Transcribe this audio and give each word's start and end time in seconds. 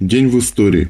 День 0.00 0.28
в 0.28 0.40
истории. 0.40 0.88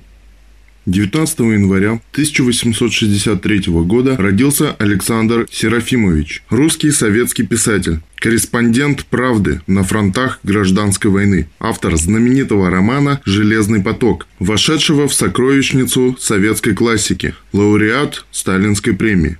19 0.86 1.38
января 1.40 2.00
1863 2.12 3.64
года 3.84 4.16
родился 4.16 4.72
Александр 4.78 5.46
Серафимович, 5.50 6.42
русский 6.48 6.90
советский 6.90 7.42
писатель, 7.42 8.00
корреспондент 8.16 9.04
«Правды» 9.04 9.60
на 9.66 9.82
фронтах 9.82 10.40
гражданской 10.42 11.10
войны, 11.10 11.48
автор 11.60 11.96
знаменитого 11.96 12.70
романа 12.70 13.20
«Железный 13.26 13.82
поток», 13.82 14.26
вошедшего 14.38 15.06
в 15.06 15.12
сокровищницу 15.12 16.16
советской 16.18 16.74
классики, 16.74 17.34
лауреат 17.52 18.24
Сталинской 18.30 18.94
премии. 18.94 19.36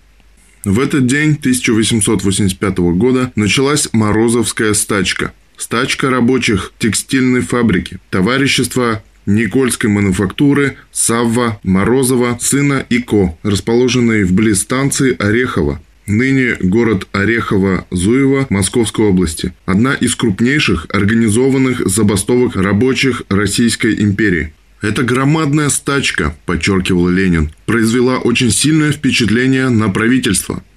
В 0.65 0.79
этот 0.79 1.07
день 1.07 1.39
1885 1.41 2.79
года 2.99 3.33
началась 3.35 3.89
Морозовская 3.93 4.75
стачка– 4.75 5.33
Стачка 5.57 6.11
рабочих 6.11 6.73
текстильной 6.79 7.41
фабрики, 7.41 7.99
товарищество 8.11 9.03
Никольской 9.27 9.91
мануфактуры 9.91 10.77
Савва 10.93 11.59
Морозова, 11.63 12.39
сына 12.41 12.85
Ико, 12.91 13.37
расположенной 13.43 14.25
вблизи 14.25 14.55
станции 14.55 15.17
Орехово, 15.19 15.81
ныне 16.07 16.57
город 16.61 17.09
Орехово-Зуево 17.13 18.46
Московской 18.51 19.07
области, 19.07 19.53
одна 19.67 19.95
из 19.95 20.15
крупнейших 20.15 20.87
организованных 20.91 21.87
забастовок 21.89 22.57
рабочих 22.57 23.23
Российской 23.29 24.01
империи. 24.01 24.53
Эта 24.82 25.03
громадная 25.03 25.71
стачка, 25.71 26.37
подчеркивал 26.45 27.09
Ленин, 27.09 27.51
произвела 27.65 28.18
очень 28.18 28.51
сильное 28.51 28.93
впечатление 28.93 29.71
на 29.71 29.89
правительство– 29.89 30.63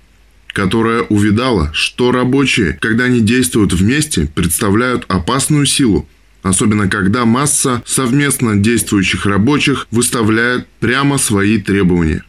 которая 0.58 1.04
увидала, 1.04 1.70
что 1.72 2.12
рабочие, 2.12 2.80
когда 2.82 3.04
они 3.04 3.20
действуют 3.20 3.74
вместе, 3.74 4.28
представляют 4.34 5.06
опасную 5.08 5.68
силу, 5.68 6.10
особенно 6.48 6.88
когда 6.90 7.26
масса 7.26 7.84
совместно 7.86 8.56
действующих 8.56 9.26
рабочих 9.26 9.88
выставляет 9.92 10.68
прямо 10.80 11.18
свои 11.18 11.58
требования. 11.60 12.24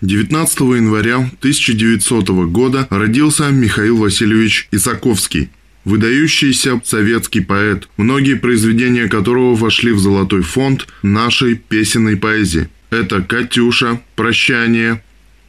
19 0.00 0.60
января 0.60 1.16
1900 1.16 2.28
года 2.50 2.86
родился 2.90 3.50
Михаил 3.50 3.98
Васильевич 3.98 4.68
Исаковский, 4.72 5.50
выдающийся 5.84 6.80
советский 6.84 7.40
поэт, 7.40 7.88
многие 7.96 8.34
произведения 8.34 9.08
которого 9.08 9.54
вошли 9.54 9.92
в 9.92 9.98
золотой 9.98 10.42
фонд 10.42 10.86
нашей 11.02 11.54
песенной 11.56 12.16
поэзии. 12.16 12.68
Это 12.90 13.20
«Катюша», 13.20 14.00
«Прощание», 14.16 15.02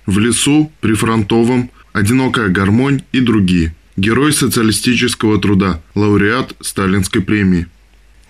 «В 0.05 0.19
лесу», 0.19 0.71
«Прифронтовом», 0.81 1.71
«Одинокая 1.93 2.49
гармонь» 2.49 3.03
и 3.11 3.19
другие. 3.19 3.75
Герой 3.97 4.31
социалистического 4.31 5.39
труда, 5.39 5.81
лауреат 5.95 6.55
Сталинской 6.61 7.21
премии. 7.21 7.67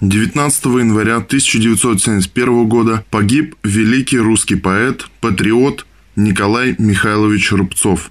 19 0.01 0.65
января 0.65 1.17
1971 1.17 2.67
года 2.67 3.05
погиб 3.11 3.55
великий 3.63 4.17
русский 4.17 4.55
поэт, 4.55 5.05
патриот 5.19 5.85
Николай 6.15 6.73
Михайлович 6.79 7.51
Рубцов. 7.51 8.09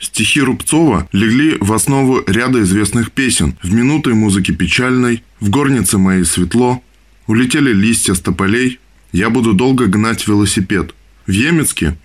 Стихи 0.00 0.40
Рубцова 0.40 1.08
легли 1.12 1.56
в 1.60 1.72
основу 1.72 2.24
ряда 2.26 2.62
известных 2.62 3.12
песен 3.12 3.56
«В 3.62 3.72
минуты 3.72 4.14
музыки 4.14 4.50
печальной», 4.50 5.22
«В 5.38 5.48
горнице 5.48 5.96
моей 5.96 6.24
светло», 6.24 6.82
«Улетели 7.28 7.72
листья 7.72 8.14
с 8.14 8.20
тополей», 8.20 8.80
«Я 9.12 9.30
буду 9.30 9.54
долго 9.54 9.86
гнать 9.86 10.26
велосипед». 10.26 10.92
В 11.28 11.30
Емецке 11.30 11.96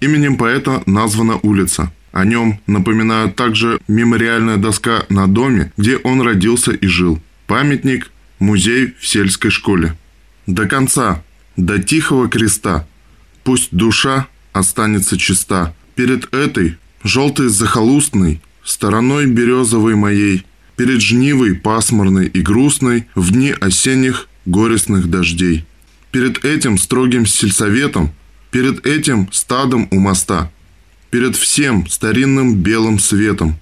именем 0.00 0.36
поэта 0.36 0.82
названа 0.84 1.38
улица. 1.42 1.92
О 2.12 2.26
нем 2.26 2.60
напоминают 2.66 3.36
также 3.36 3.80
мемориальная 3.88 4.58
доска 4.58 5.06
на 5.08 5.26
доме, 5.26 5.72
где 5.78 5.96
он 5.96 6.20
родился 6.20 6.72
и 6.72 6.86
жил. 6.86 7.22
Памятник, 7.46 8.10
музей 8.38 8.94
в 9.00 9.06
сельской 9.06 9.50
школе. 9.50 9.96
До 10.46 10.66
конца, 10.66 11.22
до 11.56 11.78
тихого 11.78 12.28
креста, 12.28 12.86
пусть 13.44 13.68
душа 13.70 14.28
останется 14.52 15.16
чиста. 15.16 15.74
Перед 15.94 16.32
этой, 16.34 16.76
желтой 17.02 17.48
захолустной, 17.48 18.40
стороной 18.64 19.26
березовой 19.26 19.94
моей, 19.94 20.44
перед 20.76 21.00
жнивой 21.00 21.54
пасмурной 21.54 22.26
и 22.26 22.40
грустной 22.40 23.06
в 23.14 23.32
дни 23.32 23.54
осенних 23.60 24.28
горестных 24.44 25.08
дождей. 25.08 25.64
Перед 26.10 26.44
этим 26.44 26.78
строгим 26.78 27.26
сельсоветом, 27.26 28.12
перед 28.50 28.86
этим 28.86 29.28
стадом 29.32 29.88
у 29.90 29.98
моста– 29.98 30.50
перед 31.10 31.36
всем 31.36 31.86
старинным 31.86 32.56
белым 32.56 32.98
светом. 32.98 33.58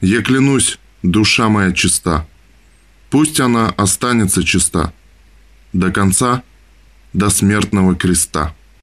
Я 0.00 0.22
клянусь, 0.22 0.78
душа 1.02 1.48
моя 1.48 1.70
чиста. 1.72 2.26
Пусть 3.10 3.40
она 3.40 3.68
останется 3.76 4.42
чиста 4.42 4.92
до 5.72 5.90
конца, 5.92 6.42
до 7.12 7.30
смертного 7.30 7.94
креста. 7.94 8.54